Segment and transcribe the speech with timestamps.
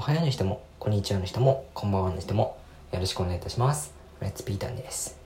[0.00, 2.56] おはようの人も、こんにちはの人も、こんばんはの人も、
[2.90, 3.92] よろしくお願いいたします。
[4.22, 5.18] レッツピータンです。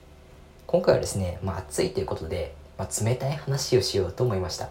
[0.67, 4.67] 今回はですね、まあ暑いということで、まあ、冷たい話をしようと思いました。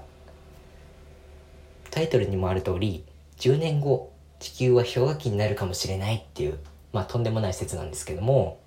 [1.91, 3.03] タイトルにもある通り、
[3.39, 6.59] 10年後、地球は氷河期になるかもしれないっていう、
[6.93, 8.59] まあとんでもない説なんですけども、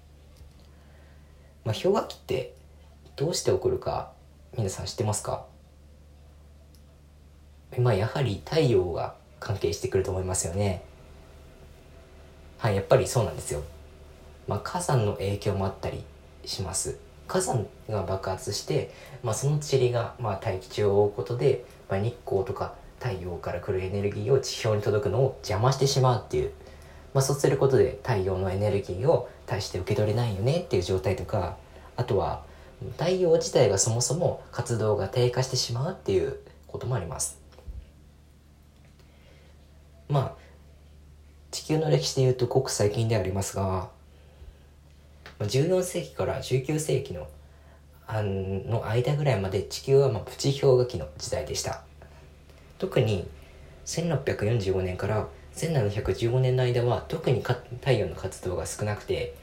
[1.66, 2.56] まあ氷河期って
[3.16, 4.12] どうして起こるか、
[4.58, 5.46] 皆さん知ってますか？
[7.78, 10.82] まあやはり太陽が関係してくると思いますよね。
[12.58, 13.62] はい、やっぱりそうなんですよ。
[14.48, 16.04] まあ、火山の影響もあったり
[16.46, 16.98] します。
[17.28, 18.92] 火山が爆発して、
[19.22, 26.52] まあ、その塵が、まあ、大気中を覆うことで、まあ、日光とか太陽から来るエネルギーを地表に届くのを邪魔してしまうっていう、
[27.14, 31.58] まあ、そうすることで太陽のエネルギーを大して受け取れないよねっていう状態とか
[31.96, 32.44] あとは
[32.98, 37.40] 太陽自体がそもそも活動が低下してしまうっていうこともあります。
[40.10, 40.47] まあ
[41.58, 43.90] 地球の歴史でいうとごく最近でありますが
[45.40, 47.28] 14世紀から19世紀の
[48.06, 51.82] あの間ぐらいまで地球はまあプチ氷河期の時代でした。
[52.78, 53.28] 特に
[53.88, 59.34] 1645年から1715年の間は特に太陽の活動が少なくて、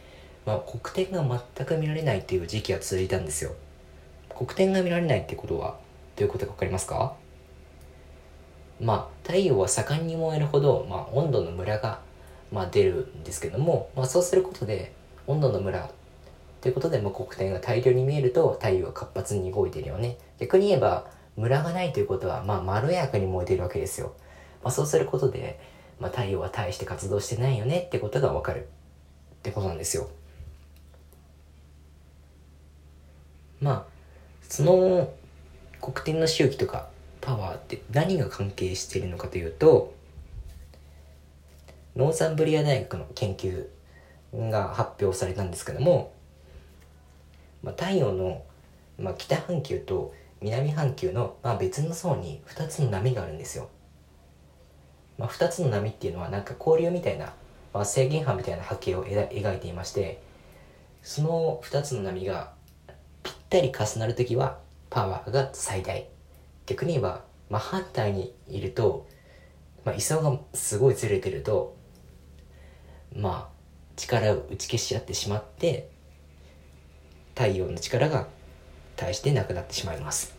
[0.46, 3.56] まあ、黒点が全く見られないっていう時期が続いたんですよ。
[4.30, 5.78] 黒点が見られないってことは
[6.14, 7.16] どういうことか分かりますか？
[8.80, 12.00] まあ太陽は盛んに燃えるほど、まあ、温度のムラが、
[12.52, 14.94] まあ、出るんですけども、まあ、そうすることで
[15.26, 15.90] 温度のムラ
[16.60, 20.18] ということで、まあ、黒点が大量に見えると太陽が活発に動いてるよね。
[20.38, 24.14] 逆に言えばムラがないということは、まあ、まろやかに燃えてるわけですよ、
[24.62, 25.58] まあ、そうすることで、
[25.98, 28.68] まあ、太陽は大して活動してないよねってことがわかる。
[29.34, 30.08] ってことなんですよ。
[33.60, 33.84] まあ
[34.42, 35.12] その
[35.80, 36.88] 黒点の周期とか
[37.24, 39.94] パワーって何が関係しているのかというと
[41.96, 43.66] ノーザンブリア大学の研究
[44.34, 46.12] が発表されたんですけども、
[47.62, 48.42] まあ、太陽の、
[48.98, 50.12] まあ、北半球と
[50.42, 53.70] 南半球の、まあ、別の層に2つの波があるんですよ、
[55.16, 57.32] まあ、2つの波っていうのはなんか交流みたいな、
[57.72, 60.20] まあ、制限波みたいな波形を描いていまして
[61.02, 62.52] その2つの波が
[63.22, 64.58] ぴったり重なる時は
[64.90, 66.13] パワーが最大。
[66.66, 69.06] 逆に言えば真反対にいると、
[69.84, 71.76] まあ、位相がすごいずれてると
[73.14, 73.54] まあ
[73.96, 75.90] 力を打ち消し合ってしまって
[77.34, 78.28] 太陽の力が
[78.96, 80.34] 対してなくなってしまいます、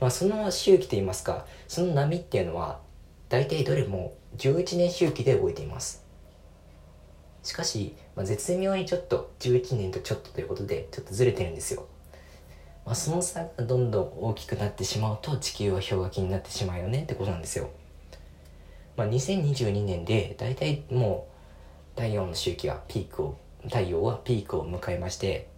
[0.00, 2.80] まあ、その周期といいますかその波っていうのは
[3.28, 6.04] 大体どれも11年周期で動いています。
[7.42, 11.86] しかし、まあ、絶妙にちょっと11年とちょっとということでちょっとずれてるんですよ。
[12.88, 17.68] まあ、その差がどんどん大きくなってしまうと地球は氷河期になってしまうよねってことなんですよ。
[18.96, 21.28] まあ、2022年で大体も
[21.94, 25.48] う太陽の周期はピークを太陽はピークを迎えまして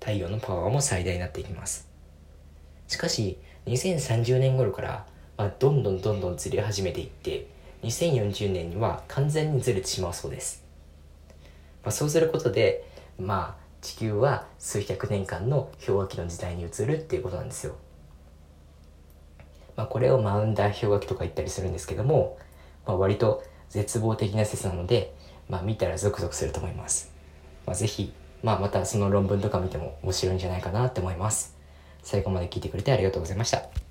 [0.00, 1.88] 太陽のパワーも最大になっていきます。
[2.88, 7.46] しかし2030年頃から、まあ、どんどんどんどんずれ始めていって
[7.84, 10.64] 2040年には完全にずれてしまうそうです。
[11.84, 12.84] まあ、そうすることで
[13.20, 17.76] まあ地球は数百年間の氷河期の時代に移るっていうことなんですよ。
[19.76, 22.38] まあ、これをマウンダー氷河期とか言ったりするんですけども、
[22.86, 25.14] まあ、割と絶望的な説なので、
[25.48, 27.12] まあ、見たらゾクゾクすると思います。
[27.64, 28.12] まあ、ぜひ、
[28.42, 31.56] まあ、またその論文とか見ても面白いんじゃないかなって思います。
[32.02, 33.87] 最後まで聞いてくれてありがとうございました。